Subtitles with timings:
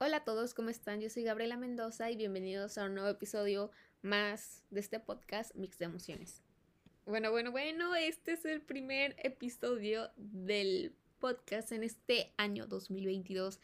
[0.00, 1.00] Hola a todos, ¿cómo están?
[1.00, 5.76] Yo soy Gabriela Mendoza y bienvenidos a un nuevo episodio más de este podcast Mix
[5.78, 6.40] de Emociones.
[7.04, 13.58] Bueno, bueno, bueno, este es el primer episodio del podcast en este año 2022.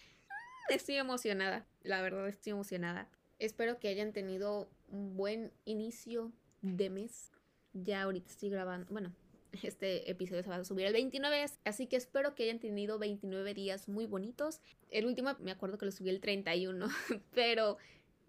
[0.71, 3.09] Estoy emocionada, la verdad estoy emocionada.
[3.39, 6.33] Espero que hayan tenido un buen inicio
[6.63, 7.31] de mes.
[7.75, 9.15] Ya ahorita estoy grabando, bueno,
[9.63, 13.55] este episodio se va a subir el 29, así que espero que hayan tenido 29
[13.55, 14.61] días muy bonitos.
[14.91, 16.89] El último me acuerdo que lo subí el 31,
[17.35, 17.79] pero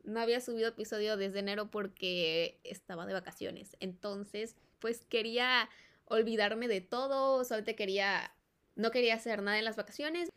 [0.04, 3.76] no había subido episodio desde enero porque estaba de vacaciones.
[3.80, 5.70] Entonces, pues quería
[6.06, 8.32] olvidarme de todo, solamente quería,
[8.76, 10.30] no quería hacer nada en las vacaciones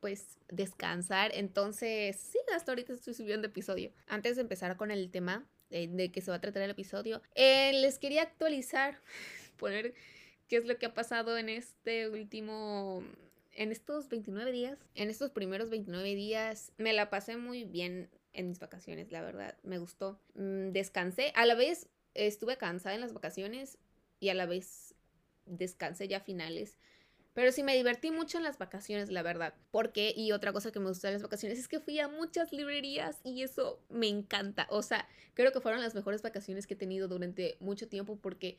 [0.00, 1.32] pues descansar.
[1.34, 3.92] Entonces, sí, hasta ahorita estoy subiendo episodio.
[4.06, 7.22] Antes de empezar con el tema de, de que se va a tratar el episodio,
[7.34, 9.00] eh, les quería actualizar,
[9.56, 9.94] poner
[10.48, 13.02] qué es lo que ha pasado en este último
[13.56, 18.48] en estos 29 días, en estos primeros 29 días, me la pasé muy bien en
[18.48, 20.20] mis vacaciones, la verdad, me gustó.
[20.34, 23.78] Mm, descansé, a la vez estuve cansada en las vacaciones
[24.20, 24.94] y a la vez
[25.46, 26.76] descansé ya finales.
[27.32, 29.54] Pero sí me divertí mucho en las vacaciones, la verdad.
[29.70, 32.50] Porque, y otra cosa que me gustó en las vacaciones es que fui a muchas
[32.50, 34.66] librerías y eso me encanta.
[34.70, 38.58] O sea, creo que fueron las mejores vacaciones que he tenido durante mucho tiempo porque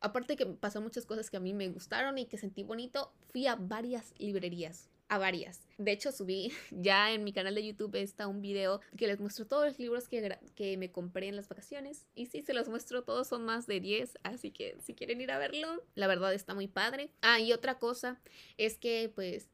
[0.00, 3.46] aparte que pasaron muchas cosas que a mí me gustaron y que sentí bonito, fui
[3.46, 4.88] a varias librerías.
[5.08, 5.60] A varias.
[5.78, 9.46] De hecho, subí ya en mi canal de YouTube está un video que les muestro
[9.46, 12.06] todos los libros que, que me compré en las vacaciones.
[12.16, 14.18] Y sí, se los muestro todos, son más de 10.
[14.24, 17.10] Así que si quieren ir a verlo, la verdad está muy padre.
[17.22, 18.20] Ah, y otra cosa
[18.56, 19.48] es que pues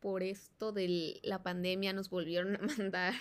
[0.00, 3.14] por esto de la pandemia nos volvieron a mandar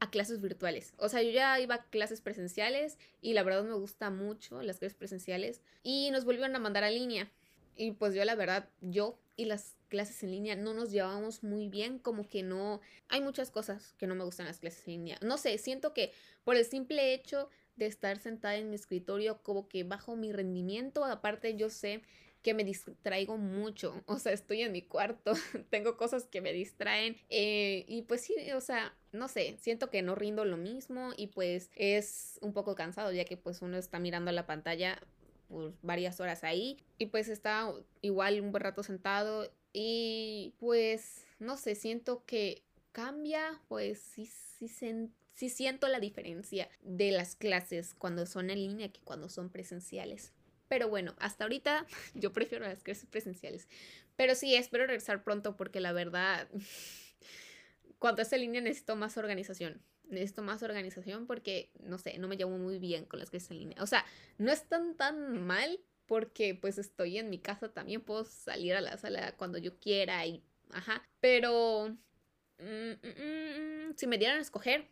[0.00, 0.92] a clases virtuales.
[0.98, 4.78] O sea, yo ya iba a clases presenciales y la verdad me gusta mucho las
[4.78, 7.30] clases presenciales y nos volvieron a mandar a línea.
[7.76, 11.68] Y pues yo la verdad, yo y las clases en línea no nos llevamos muy
[11.68, 15.18] bien, como que no, hay muchas cosas que no me gustan las clases en línea.
[15.22, 16.12] No sé, siento que
[16.44, 21.04] por el simple hecho de estar sentada en mi escritorio, como que bajo mi rendimiento,
[21.04, 22.02] aparte yo sé
[22.42, 24.02] que me distraigo mucho.
[24.06, 25.32] O sea, estoy en mi cuarto,
[25.70, 27.16] tengo cosas que me distraen.
[27.28, 31.28] Eh, y pues sí, o sea, no sé, siento que no rindo lo mismo y
[31.28, 35.00] pues es un poco cansado ya que pues uno está mirando la pantalla
[35.48, 41.56] por varias horas ahí y pues está igual un buen rato sentado y pues no
[41.56, 44.68] sé, siento que cambia, pues sí, sí,
[45.32, 50.32] sí siento la diferencia de las clases cuando son en línea que cuando son presenciales.
[50.68, 53.68] Pero bueno, hasta ahorita yo prefiero las clases presenciales.
[54.16, 56.48] Pero sí, espero regresar pronto porque la verdad,
[57.98, 59.82] cuando es en línea necesito más organización.
[60.04, 63.58] Necesito más organización porque, no sé, no me llevo muy bien con las clases en
[63.58, 63.82] línea.
[63.82, 64.04] O sea,
[64.38, 68.96] no están tan mal porque pues estoy en mi casa también, puedo salir a la
[68.96, 70.42] sala cuando yo quiera y,
[70.72, 71.02] ajá.
[71.20, 71.96] Pero,
[72.58, 74.88] mm, mm, mm, si me dieran a escoger,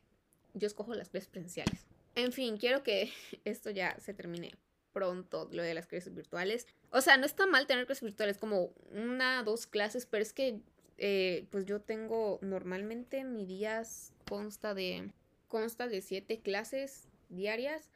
[0.53, 1.87] yo escojo las clases presenciales.
[2.15, 3.11] En fin, quiero que
[3.45, 4.53] esto ya se termine
[4.93, 6.67] pronto lo de las clases virtuales.
[6.91, 10.61] O sea, no está mal tener clases virtuales como una, dos clases, pero es que
[10.99, 15.11] eh, pues yo tengo normalmente mi días consta de
[15.49, 17.91] consta de siete clases diarias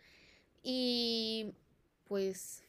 [0.62, 1.52] y
[2.04, 2.62] pues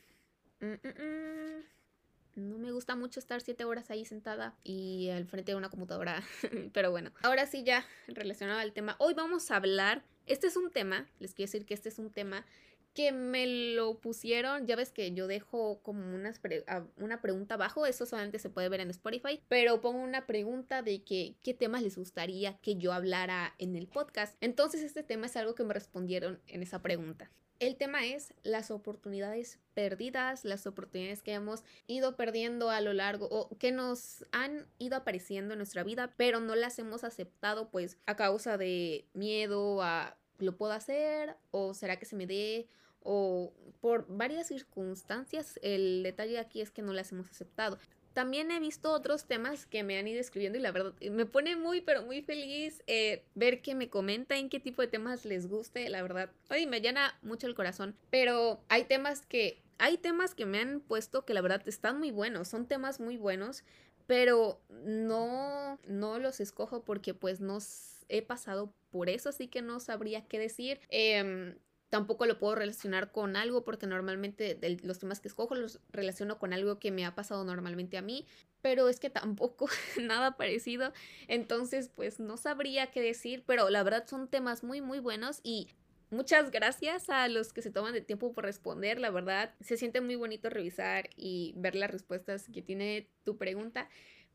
[0.60, 5.52] mm, mm, mm, no me gusta mucho estar siete horas ahí sentada y al frente
[5.52, 6.24] de una computadora
[6.74, 10.72] pero bueno ahora sí ya relacionado al tema hoy vamos a hablar este es un
[10.72, 12.46] tema les quiero decir que este es un tema
[12.94, 16.42] que me lo pusieron, ya ves que yo dejo como unas
[16.98, 21.04] una pregunta abajo, eso solamente se puede ver en Spotify, pero pongo una pregunta de
[21.04, 24.36] que qué temas les gustaría que yo hablara en el podcast.
[24.42, 27.32] Entonces este tema es algo que me respondieron en esa pregunta.
[27.62, 33.28] El tema es las oportunidades perdidas, las oportunidades que hemos ido perdiendo a lo largo
[33.30, 38.00] o que nos han ido apareciendo en nuestra vida, pero no las hemos aceptado pues
[38.08, 42.68] a causa de miedo a lo puedo hacer o será que se me dé
[43.04, 47.78] o por varias circunstancias el detalle aquí es que no las hemos aceptado.
[48.14, 51.56] También he visto otros temas que me han ido escribiendo y la verdad me pone
[51.56, 55.90] muy pero muy feliz eh, ver que me comentan qué tipo de temas les guste,
[55.90, 56.30] la verdad.
[56.50, 60.82] Oye, me llena mucho el corazón, pero hay temas que hay temas que me han
[60.82, 63.64] puesto que la verdad están muy buenos, son temas muy buenos,
[64.08, 67.60] pero no no los escojo porque pues no
[68.10, 70.82] he pasado por eso, así que no sabría qué decir.
[70.90, 71.56] Em,
[71.92, 76.54] tampoco lo puedo relacionar con algo porque normalmente los temas que escojo los relaciono con
[76.54, 78.26] algo que me ha pasado normalmente a mí,
[78.62, 79.68] pero es que tampoco
[80.02, 80.94] nada parecido,
[81.28, 85.68] entonces pues no sabría qué decir, pero la verdad son temas muy muy buenos y
[86.14, 90.02] Muchas gracias a los que se toman de tiempo por responder, la verdad se siente
[90.02, 93.88] muy bonito revisar y ver las respuestas que tiene tu pregunta.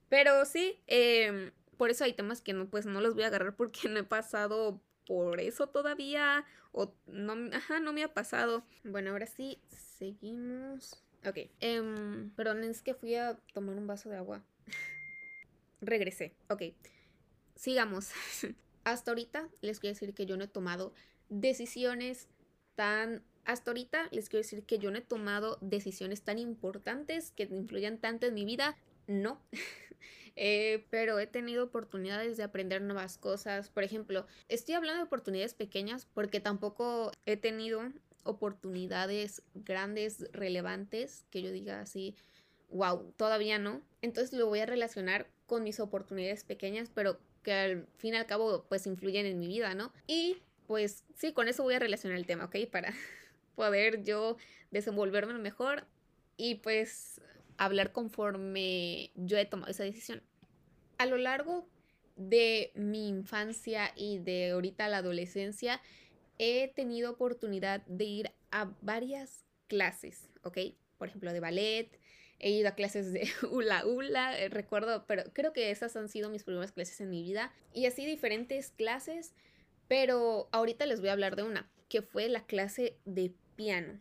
[0.08, 3.56] Pero sí, eh, Por eso hay temas que no, pues no los voy a agarrar
[3.56, 6.44] porque no he pasado por eso todavía.
[6.72, 8.64] O no, ajá, no me ha pasado.
[8.84, 11.02] Bueno, ahora sí, seguimos.
[11.26, 11.38] Ok.
[11.62, 14.44] Um, perdón, es que fui a tomar un vaso de agua.
[15.80, 16.34] Regresé.
[16.48, 16.62] Ok.
[17.54, 18.10] Sigamos.
[18.84, 20.92] Hasta ahorita les quiero decir que yo no he tomado
[21.28, 22.28] decisiones
[22.74, 23.22] tan...
[23.44, 27.98] Hasta ahorita les quiero decir que yo no he tomado decisiones tan importantes que influyan
[27.98, 28.76] tanto en mi vida.
[29.06, 29.40] No.
[30.38, 33.70] Eh, pero he tenido oportunidades de aprender nuevas cosas.
[33.70, 37.90] Por ejemplo, estoy hablando de oportunidades pequeñas porque tampoco he tenido
[38.22, 42.14] oportunidades grandes, relevantes, que yo diga así,
[42.68, 43.80] wow, todavía no.
[44.02, 48.26] Entonces lo voy a relacionar con mis oportunidades pequeñas, pero que al fin y al
[48.26, 49.92] cabo pues influyen en mi vida, ¿no?
[50.06, 52.56] Y pues sí, con eso voy a relacionar el tema, ¿ok?
[52.70, 52.92] Para
[53.54, 54.36] poder yo
[54.70, 55.86] desenvolverme mejor
[56.36, 57.20] y pues
[57.58, 60.22] hablar conforme yo he tomado esa decisión.
[60.98, 61.68] A lo largo
[62.16, 65.80] de mi infancia y de ahorita la adolescencia,
[66.38, 70.58] he tenido oportunidad de ir a varias clases, ¿ok?
[70.98, 71.98] Por ejemplo, de ballet,
[72.38, 76.30] he ido a clases de hula hula, eh, recuerdo, pero creo que esas han sido
[76.30, 77.52] mis primeras clases en mi vida.
[77.72, 79.34] Y así diferentes clases,
[79.88, 84.00] pero ahorita les voy a hablar de una, que fue la clase de piano.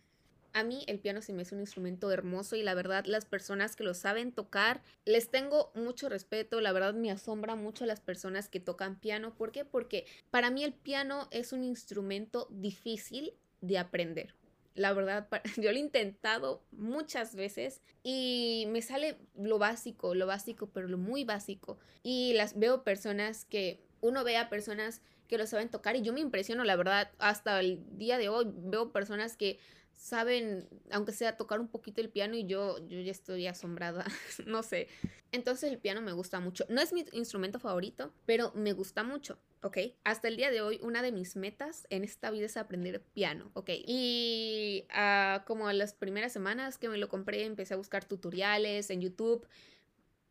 [0.56, 3.76] A mí el piano se me es un instrumento hermoso y la verdad las personas
[3.76, 8.48] que lo saben tocar les tengo mucho respeto, la verdad me asombra mucho las personas
[8.48, 9.36] que tocan piano.
[9.36, 9.66] ¿Por qué?
[9.66, 14.34] Porque para mí el piano es un instrumento difícil de aprender.
[14.76, 20.68] La verdad, yo lo he intentado muchas veces y me sale lo básico, lo básico,
[20.68, 21.80] pero lo muy básico.
[22.02, 26.14] Y las veo personas que, uno ve a personas que lo saben tocar y yo
[26.14, 29.60] me impresiono, la verdad, hasta el día de hoy veo personas que
[29.98, 34.06] saben, aunque sea tocar un poquito el piano y yo, yo ya estoy asombrada,
[34.46, 34.88] no sé.
[35.32, 36.66] Entonces el piano me gusta mucho.
[36.70, 39.78] No es mi instrumento favorito, pero me gusta mucho, ¿ok?
[40.04, 43.52] Hasta el día de hoy una de mis metas en esta vida es aprender piano,
[43.54, 43.70] ¿ok?
[43.86, 49.02] Y uh, como las primeras semanas que me lo compré empecé a buscar tutoriales en
[49.02, 49.48] YouTube,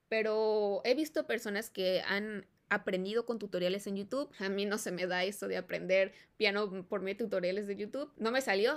[0.08, 4.30] pero he visto personas que han aprendido con tutoriales en YouTube.
[4.38, 7.76] A mí no se me da eso de aprender piano por medio de tutoriales de
[7.76, 8.12] YouTube.
[8.16, 8.76] No me salió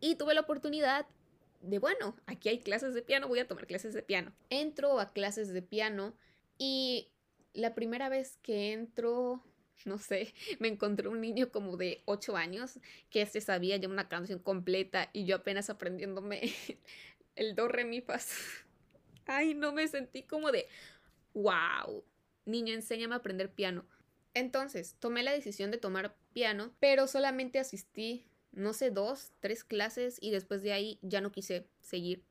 [0.00, 1.06] y tuve la oportunidad
[1.60, 4.32] de, bueno, aquí hay clases de piano, voy a tomar clases de piano.
[4.50, 6.14] Entro a clases de piano
[6.56, 7.10] y
[7.52, 9.42] la primera vez que entro,
[9.84, 12.78] no sé, me encontré un niño como de 8 años
[13.10, 16.52] que se sabía ya una canción completa y yo apenas aprendiéndome
[17.36, 18.18] el do, re, mi, fa.
[19.26, 20.66] Ay, no me sentí como de,
[21.34, 22.02] wow,
[22.48, 23.84] niño, enséñame a aprender piano.
[24.34, 30.18] Entonces, tomé la decisión de tomar piano, pero solamente asistí no sé, dos, tres clases
[30.20, 32.24] y después de ahí ya no quise seguir.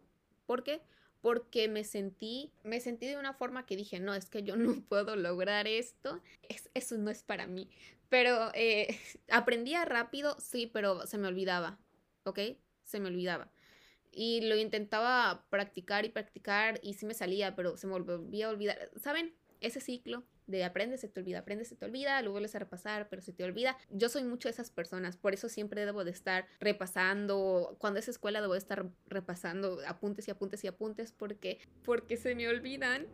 [0.46, 0.81] ¿Por qué?
[1.22, 4.81] Porque me sentí, me sentí de una forma que dije, no, es que yo no
[4.81, 6.22] puedo lograr esto,
[6.74, 7.69] eso no es para mí.
[8.10, 9.00] Pero eh,
[9.31, 11.80] aprendía rápido, sí, pero se me olvidaba,
[12.24, 12.40] ¿ok?
[12.84, 13.52] Se me olvidaba.
[14.12, 18.50] Y lo intentaba practicar y practicar y sí me salía, pero se me volvía a
[18.50, 18.90] olvidar.
[18.96, 19.36] ¿Saben?
[19.59, 23.09] Ese ciclo de aprende, se te olvida, aprende, se te olvida, lo vuelves a repasar,
[23.09, 23.77] pero se te olvida.
[23.89, 28.07] Yo soy mucho de esas personas, por eso siempre debo de estar repasando, cuando es
[28.07, 33.07] escuela debo de estar repasando apuntes y apuntes y apuntes porque, porque se me olvidan.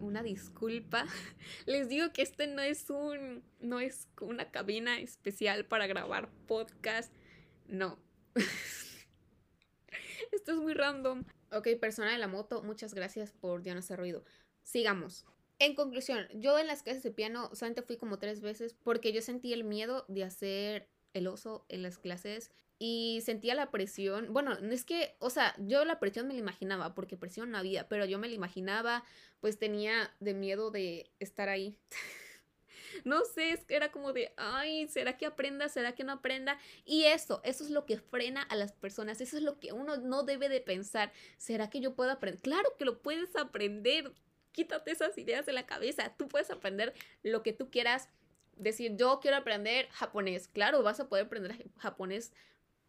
[0.00, 1.06] Una disculpa.
[1.66, 7.14] Les digo que este no es un no es una cabina especial para grabar podcast.
[7.68, 7.98] No.
[10.32, 11.24] Esto es muy random.
[11.52, 14.24] Ok, persona de la moto, muchas gracias por no hacer ruido.
[14.62, 15.26] Sigamos.
[15.58, 19.20] En conclusión, yo en las clases de piano solamente fui como tres veces porque yo
[19.20, 24.32] sentí el miedo de hacer el oso en las clases y sentía la presión.
[24.32, 27.86] Bueno, es que, o sea, yo la presión me la imaginaba porque presión no había,
[27.86, 29.04] pero yo me la imaginaba,
[29.40, 31.78] pues tenía de miedo de estar ahí.
[33.04, 35.68] no sé, es que era como de, ay, ¿será que aprenda?
[35.68, 36.58] ¿Será que no aprenda?
[36.84, 39.96] Y eso, eso es lo que frena a las personas, eso es lo que uno
[39.96, 41.12] no debe de pensar.
[41.36, 42.42] ¿Será que yo puedo aprender?
[42.42, 44.12] Claro que lo puedes aprender.
[44.52, 46.14] Quítate esas ideas de la cabeza.
[46.16, 48.08] Tú puedes aprender lo que tú quieras.
[48.56, 50.48] Decir, yo quiero aprender japonés.
[50.48, 52.32] Claro, vas a poder aprender japonés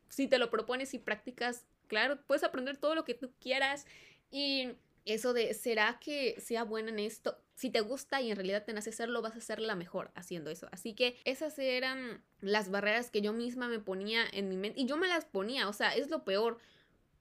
[0.09, 1.65] si te lo propones y practicas.
[1.87, 3.85] Claro, puedes aprender todo lo que tú quieras.
[4.29, 4.73] Y
[5.05, 7.42] eso de, ¿será que sea buena en esto?
[7.55, 10.49] Si te gusta y en realidad te nace hacerlo, vas a ser la mejor haciendo
[10.49, 10.67] eso.
[10.71, 14.81] Así que esas eran las barreras que yo misma me ponía en mi mente.
[14.81, 16.57] Y yo me las ponía, o sea, es lo peor.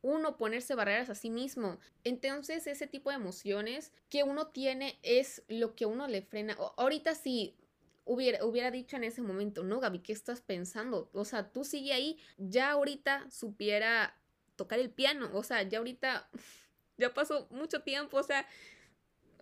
[0.01, 1.79] Uno ponerse barreras a sí mismo.
[2.03, 6.57] Entonces ese tipo de emociones que uno tiene es lo que uno le frena.
[6.77, 7.57] ahorita sí,
[8.05, 11.09] Hubiera, hubiera, dicho en ese momento, no, Gaby, ¿qué estás pensando?
[11.12, 14.21] O sea, tú sigue ahí, ya ahorita supiera
[14.57, 16.29] tocar el piano, o sea, ya ahorita
[16.99, 18.47] ya pasó mucho tiempo, o sea,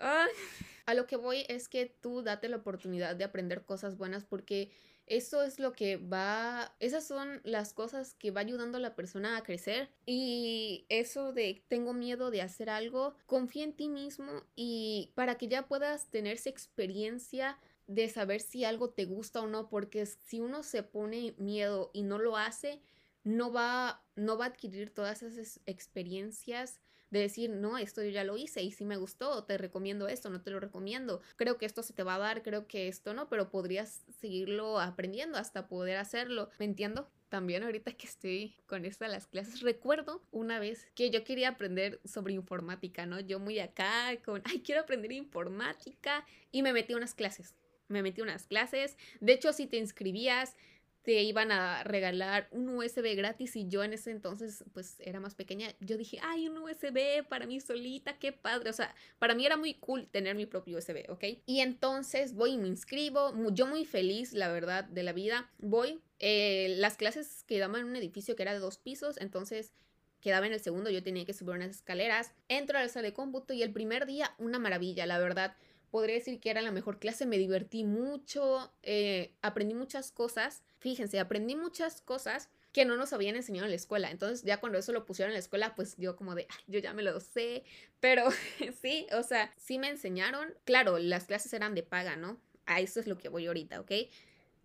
[0.00, 4.70] A lo que voy es que tú date la oportunidad de aprender cosas buenas porque
[5.06, 9.36] eso es lo que va, esas son las cosas que va ayudando a la persona
[9.36, 15.10] a crecer y eso de tengo miedo de hacer algo, confía en ti mismo y
[15.16, 19.68] para que ya puedas tener esa experiencia de saber si algo te gusta o no,
[19.68, 22.80] porque si uno se pone miedo y no lo hace,
[23.24, 26.80] no va, no va a adquirir todas esas experiencias
[27.10, 30.30] de decir, no, esto yo ya lo hice y si me gustó, te recomiendo esto,
[30.30, 33.14] no te lo recomiendo, creo que esto se te va a dar, creo que esto
[33.14, 37.10] no, pero podrías seguirlo aprendiendo hasta poder hacerlo, ¿me entiendo?
[37.28, 41.50] También ahorita que estoy con esto de las clases, recuerdo una vez que yo quería
[41.50, 43.20] aprender sobre informática, ¿no?
[43.20, 47.54] Yo muy acá con, ay, quiero aprender informática y me metí a unas clases.
[47.86, 48.96] Me metí a unas clases.
[49.20, 50.56] De hecho, si te inscribías,
[51.02, 55.34] te iban a regalar un USB gratis y yo en ese entonces pues era más
[55.34, 59.46] pequeña, yo dije, ay, un USB para mí solita, qué padre, o sea, para mí
[59.46, 61.24] era muy cool tener mi propio USB, ¿ok?
[61.46, 66.00] Y entonces voy y me inscribo, yo muy feliz, la verdad, de la vida, voy,
[66.18, 69.72] eh, las clases quedaban en un edificio que era de dos pisos, entonces
[70.20, 73.14] quedaba en el segundo, yo tenía que subir unas escaleras, entro a la sala de
[73.14, 75.56] cómputo y el primer día una maravilla, la verdad
[75.90, 80.62] podría decir que era la mejor clase, me divertí mucho, eh, aprendí muchas cosas.
[80.78, 84.10] Fíjense, aprendí muchas cosas que no nos habían enseñado en la escuela.
[84.10, 86.92] Entonces ya cuando eso lo pusieron en la escuela, pues yo como de, yo ya
[86.92, 87.64] me lo sé.
[87.98, 88.24] Pero
[88.82, 90.54] sí, o sea, sí me enseñaron.
[90.64, 92.40] Claro, las clases eran de paga, ¿no?
[92.66, 93.92] A eso es lo que voy ahorita, ¿ok?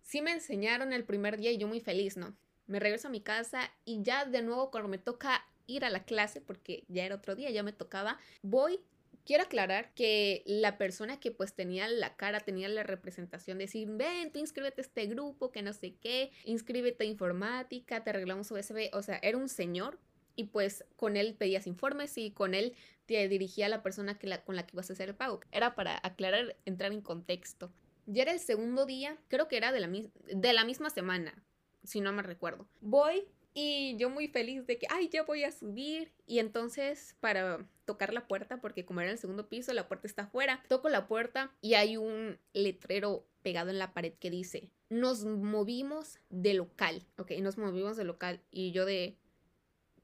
[0.02, 2.36] Sí me enseñaron el primer día y yo muy feliz, ¿no?
[2.68, 6.04] Me regreso a mi casa y ya de nuevo cuando me toca ir a la
[6.04, 8.80] clase, porque ya era otro día, ya me tocaba, voy
[9.26, 13.88] Quiero aclarar que la persona que pues tenía la cara, tenía la representación de decir,
[13.90, 18.52] ven, tú inscríbete a este grupo, que no sé qué, inscríbete a informática, te arreglamos
[18.52, 19.98] USB, o sea, era un señor
[20.36, 22.74] y pues con él pedías informes y con él
[23.06, 25.40] te dirigía a la persona que la, con la que ibas a hacer el pago.
[25.50, 27.72] Era para aclarar, entrar en contexto.
[28.06, 31.42] Ya era el segundo día, creo que era de la, de la misma semana,
[31.82, 32.68] si no me recuerdo.
[32.80, 36.12] Voy y yo muy feliz de que, ay, ya voy a subir.
[36.26, 40.22] Y entonces para tocar la puerta, porque como era el segundo piso, la puerta está
[40.22, 45.24] afuera, toco la puerta y hay un letrero pegado en la pared que dice, nos
[45.24, 47.06] movimos de local.
[47.16, 48.40] Ok, nos movimos de local.
[48.50, 49.16] Y yo de,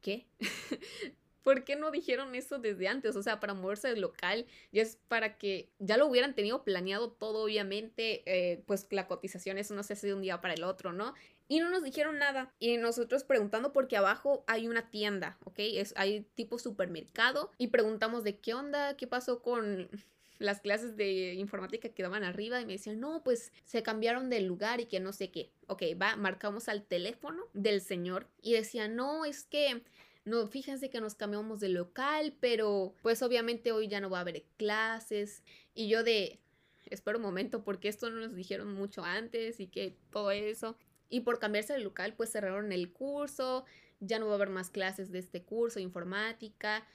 [0.00, 0.26] ¿qué?
[1.42, 3.16] ¿Por qué no dijeron eso desde antes?
[3.16, 7.10] O sea, para moverse del local, y es para que ya lo hubieran tenido planeado
[7.10, 10.62] todo, obviamente, eh, pues la cotización, eso no se hace de un día para el
[10.62, 11.14] otro, ¿no?
[11.52, 12.50] Y no nos dijeron nada.
[12.60, 15.58] Y nosotros preguntando porque abajo hay una tienda, ¿ok?
[15.58, 17.50] Es, hay tipo supermercado.
[17.58, 19.90] Y preguntamos de qué onda, qué pasó con
[20.38, 24.40] las clases de informática que daban arriba y me decían, no, pues se cambiaron de
[24.40, 25.50] lugar y que no sé qué.
[25.66, 29.82] Ok, va, marcamos al teléfono del señor y decía, no, es que
[30.24, 34.22] no, fíjense que nos cambiamos de local, pero pues obviamente hoy ya no va a
[34.22, 35.42] haber clases.
[35.74, 36.40] Y yo de,
[36.86, 40.78] espera un momento, porque esto no nos dijeron mucho antes y que todo eso.
[41.12, 43.66] Y por cambiarse de local, pues cerraron el curso,
[44.00, 46.86] ya no va a haber más clases de este curso, informática.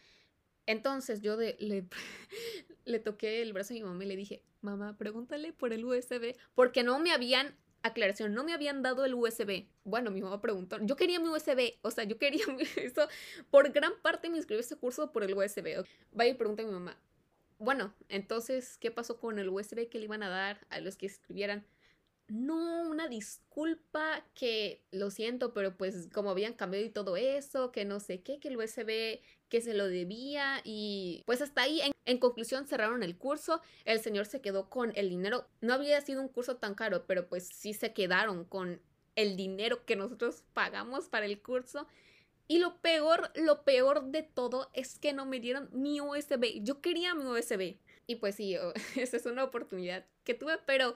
[0.66, 1.56] Entonces yo le,
[2.86, 6.36] le toqué el brazo a mi mamá y le dije, mamá, pregúntale por el USB,
[6.56, 9.68] porque no me habían aclaración, no me habían dado el USB.
[9.84, 12.44] Bueno, mi mamá preguntó, yo quería mi USB, o sea, yo quería
[12.78, 13.08] eso.
[13.52, 15.86] Por gran parte me inscribí a ese curso por el USB.
[16.12, 16.98] Vaya y pregunta a mi mamá.
[17.60, 21.06] Bueno, entonces, ¿qué pasó con el USB que le iban a dar a los que
[21.06, 21.66] escribieran?
[22.28, 27.86] No, una disculpa que lo siento, pero pues como habían cambiado y todo eso, que
[27.86, 32.18] no sé qué, que el USB que se lo debía y pues hasta ahí en,
[32.18, 36.28] conclusión cerraron el curso, el señor se quedó con el dinero, no había sido un
[36.28, 38.82] curso tan caro, pero pues sí se quedaron con
[39.16, 41.88] el dinero que nosotros pagamos para el curso.
[42.50, 46.62] Y lo peor, lo peor de todo es que no me dieron mi USB.
[46.64, 47.78] Yo quería mi USB.
[48.06, 48.56] Y pues sí,
[48.96, 50.96] esa es una oportunidad que tuve, pero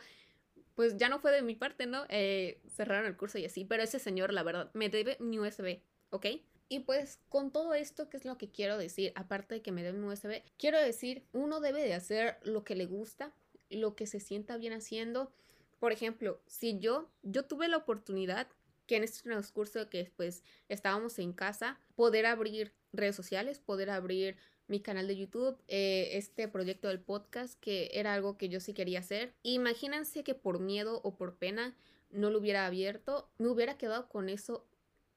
[0.81, 2.05] pues ya no fue de mi parte, ¿no?
[2.09, 5.79] Eh, cerraron el curso y así, pero ese señor, la verdad, me debe mi USB,
[6.09, 6.25] ¿ok?
[6.69, 9.13] Y pues con todo esto, ¿qué es lo que quiero decir?
[9.13, 12.73] Aparte de que me debe mi USB, quiero decir, uno debe de hacer lo que
[12.73, 13.31] le gusta,
[13.69, 15.31] lo que se sienta bien haciendo.
[15.77, 18.47] Por ejemplo, si yo, yo tuve la oportunidad
[18.87, 24.35] que en este transcurso que pues estábamos en casa, poder abrir redes sociales, poder abrir
[24.71, 28.73] mi canal de YouTube, eh, este proyecto del podcast, que era algo que yo sí
[28.73, 29.33] quería hacer.
[29.43, 31.75] Imagínense que por miedo o por pena
[32.09, 34.65] no lo hubiera abierto, me hubiera quedado con eso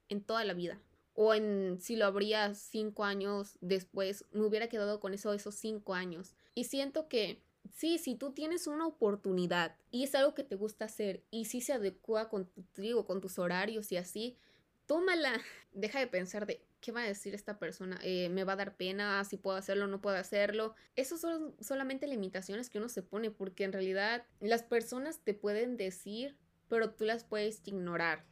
[0.08, 0.80] en toda la vida.
[1.14, 5.94] O en si lo abría cinco años después, me hubiera quedado con eso esos cinco
[5.94, 6.34] años.
[6.56, 7.40] Y siento que
[7.72, 11.60] sí, si tú tienes una oportunidad y es algo que te gusta hacer y si
[11.60, 14.36] se adecua con tu trigo, con tus horarios y así,
[14.86, 15.40] tómala.
[15.72, 18.76] Deja de pensar de qué va a decir esta persona, eh, me va a dar
[18.76, 20.74] pena, si puedo hacerlo no puedo hacerlo.
[20.96, 25.76] Esos son solamente limitaciones que uno se pone porque en realidad las personas te pueden
[25.76, 26.36] decir,
[26.68, 28.24] pero tú las puedes ignorar.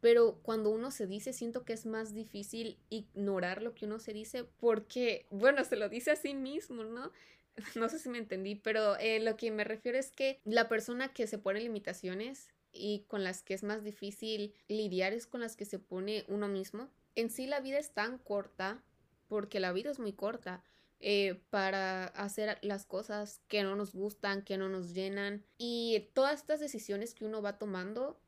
[0.00, 4.12] Pero cuando uno se dice, siento que es más difícil ignorar lo que uno se
[4.12, 7.10] dice porque, bueno, se lo dice a sí mismo, ¿no?
[7.76, 11.12] No sé si me entendí, pero eh, lo que me refiero es que la persona
[11.12, 15.56] que se pone limitaciones y con las que es más difícil lidiar es con las
[15.56, 16.88] que se pone uno mismo.
[17.14, 18.82] En sí la vida es tan corta,
[19.28, 20.62] porque la vida es muy corta,
[21.00, 25.44] eh, para hacer las cosas que no nos gustan, que no nos llenan.
[25.58, 28.18] Y todas estas decisiones que uno va tomando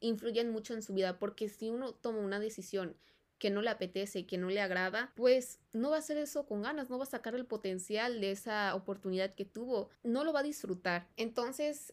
[0.00, 2.96] influyen mucho en su vida, porque si uno toma una decisión
[3.38, 6.62] que no le apetece, que no le agrada, pues no va a hacer eso con
[6.62, 10.40] ganas, no va a sacar el potencial de esa oportunidad que tuvo, no lo va
[10.40, 11.08] a disfrutar.
[11.16, 11.92] Entonces,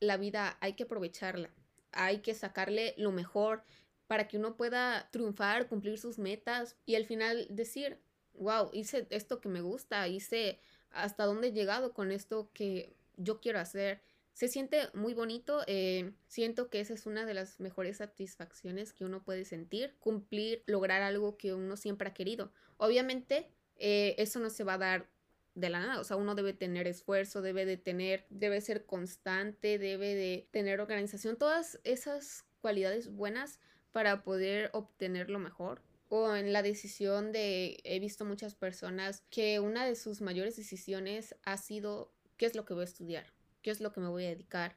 [0.00, 1.50] la vida hay que aprovecharla,
[1.92, 3.62] hay que sacarle lo mejor
[4.06, 7.98] para que uno pueda triunfar, cumplir sus metas y al final decir,
[8.34, 10.60] wow, hice esto que me gusta, hice
[10.90, 14.02] hasta dónde he llegado con esto que yo quiero hacer.
[14.32, 19.04] Se siente muy bonito, eh, siento que esa es una de las mejores satisfacciones que
[19.04, 22.52] uno puede sentir, cumplir, lograr algo que uno siempre ha querido.
[22.76, 25.13] Obviamente, eh, eso no se va a dar
[25.54, 29.78] de la nada, o sea, uno debe tener esfuerzo, debe de tener, debe ser constante,
[29.78, 33.60] debe de tener organización, todas esas cualidades buenas
[33.92, 35.82] para poder obtener lo mejor.
[36.08, 41.34] O en la decisión de, he visto muchas personas que una de sus mayores decisiones
[41.44, 43.32] ha sido qué es lo que voy a estudiar,
[43.62, 44.76] qué es lo que me voy a dedicar,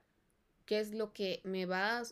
[0.66, 2.04] qué es lo que me va a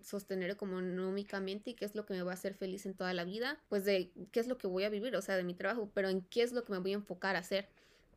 [0.00, 3.24] sostener económicamente y qué es lo que me va a hacer feliz en toda la
[3.24, 5.90] vida, pues de qué es lo que voy a vivir, o sea, de mi trabajo,
[5.94, 7.68] pero en qué es lo que me voy a enfocar a hacer.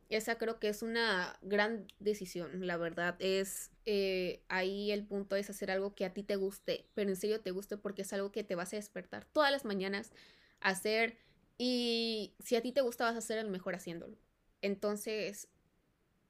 [0.08, 3.16] Esa creo que es una gran decisión, la verdad.
[3.18, 7.16] Es eh, ahí el punto es hacer algo que a ti te guste, pero en
[7.16, 10.12] serio te guste porque es algo que te vas a despertar todas las mañanas
[10.60, 11.18] a hacer
[11.58, 14.16] y si a ti te gusta vas a ser el mejor haciéndolo.
[14.62, 15.48] Entonces,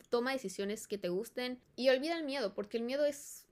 [0.09, 3.47] toma decisiones que te gusten y olvida el miedo, porque el miedo es,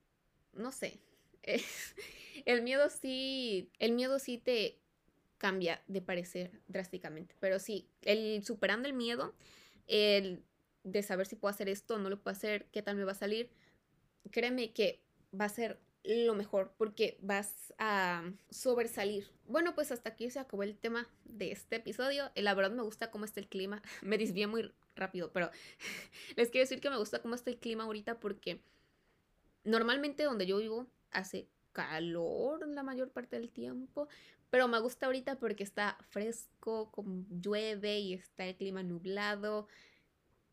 [0.53, 1.01] no sé,
[2.47, 4.79] el miedo sí, el miedo sí te
[5.39, 9.35] cambia de parecer drásticamente, pero sí, el superando el miedo
[9.87, 10.45] el
[10.83, 13.17] de saber si puedo hacer esto, no lo puedo hacer, qué tal me va a
[13.17, 13.51] salir,
[14.31, 15.03] créeme que
[15.39, 19.27] va a ser lo mejor porque vas a sobresalir.
[19.47, 22.31] Bueno, pues hasta aquí se acabó el tema de este episodio.
[22.35, 23.83] La verdad me gusta cómo está el clima.
[24.03, 25.51] Me desvié muy rápido, pero
[26.37, 28.63] les quiero decir que me gusta cómo está el clima ahorita porque
[29.65, 34.07] normalmente donde yo vivo hace calor la mayor parte del tiempo,
[34.55, 39.67] pero me gusta ahorita porque está fresco, como llueve y está el clima nublado.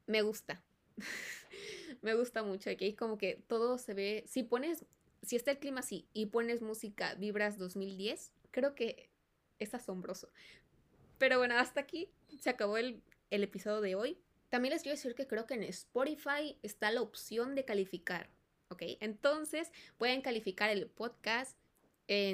[0.08, 0.64] Me gusta.
[2.02, 2.72] me gusta mucho.
[2.72, 4.24] Aquí como que todo se ve.
[4.26, 4.88] Si pones.
[5.22, 9.12] Si está el clima así y pones música Vibras 2010, creo que
[9.60, 10.32] es asombroso.
[11.20, 12.10] Pero bueno, hasta aquí
[12.40, 14.18] se acabó el, el episodio de hoy.
[14.50, 18.32] También les quiero decir que creo que en Spotify está la opción de calificar.
[18.70, 18.82] ¿Ok?
[19.00, 21.56] Entonces pueden calificar el podcast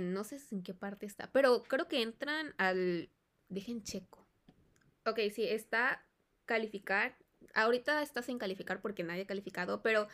[0.02, 3.10] no sé en qué parte está, pero creo que entran al...
[3.50, 4.28] Dejen checo.
[5.06, 6.06] Ok, sí, está
[6.46, 7.18] calificar.
[7.54, 10.08] Ahorita está sin calificar porque nadie ha calificado, pero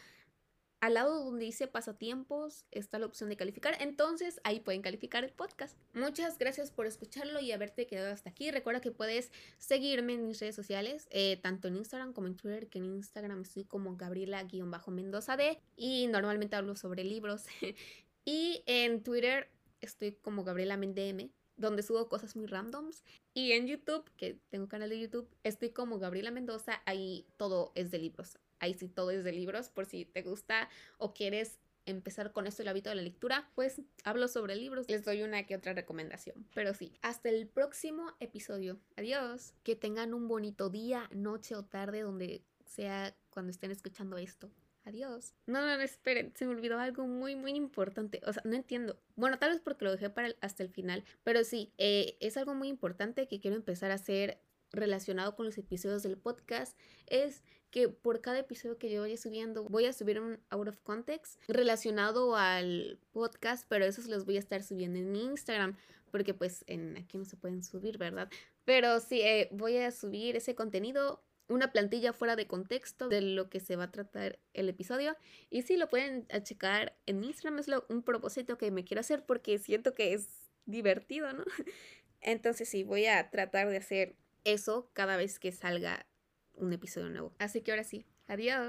[0.81, 3.77] al lado donde dice pasatiempos está la opción de calificar.
[3.79, 5.77] Entonces ahí pueden calificar el podcast.
[5.93, 8.51] Muchas gracias por escucharlo y haberte quedado hasta aquí.
[8.51, 12.67] Recuerda que puedes seguirme en mis redes sociales, eh, tanto en Instagram como en Twitter,
[12.67, 17.45] que en Instagram estoy como Gabriela-Mendoza D y normalmente hablo sobre libros.
[18.25, 19.49] Y en Twitter
[19.81, 23.03] estoy como Gabriela Mendm, donde subo cosas muy randoms.
[23.33, 27.91] Y en YouTube, que tengo canal de YouTube, estoy como Gabriela Mendoza, ahí todo es
[27.91, 28.39] de libros.
[28.59, 32.61] Ahí sí todo es de libros, por si te gusta o quieres empezar con esto
[32.61, 36.47] el hábito de la lectura, pues hablo sobre libros, les doy una que otra recomendación.
[36.53, 38.79] Pero sí, hasta el próximo episodio.
[38.95, 39.53] Adiós.
[39.63, 44.49] Que tengan un bonito día, noche o tarde, donde sea cuando estén escuchando esto.
[44.85, 45.33] Adiós.
[45.45, 48.21] No, no, no, esperen, se me olvidó algo muy, muy importante.
[48.25, 48.99] O sea, no entiendo.
[49.15, 52.53] Bueno, tal vez porque lo dejé para hasta el final, pero sí, eh, es algo
[52.53, 54.39] muy importante que quiero empezar a hacer
[54.71, 56.77] relacionado con los episodios del podcast.
[57.07, 60.79] Es que por cada episodio que yo vaya subiendo, voy a subir un out of
[60.81, 65.77] context relacionado al podcast, pero esos los voy a estar subiendo en mi Instagram,
[66.11, 68.29] porque pues en aquí no se pueden subir, ¿verdad?
[68.65, 73.49] Pero sí, eh, voy a subir ese contenido una plantilla fuera de contexto de lo
[73.49, 75.15] que se va a tratar el episodio.
[75.49, 79.57] Y sí, lo pueden checar en Instagram, es un propósito que me quiero hacer porque
[79.57, 80.29] siento que es
[80.65, 81.43] divertido, ¿no?
[82.21, 86.05] Entonces sí, voy a tratar de hacer eso cada vez que salga
[86.55, 87.33] un episodio nuevo.
[87.39, 88.67] Así que ahora sí, adiós.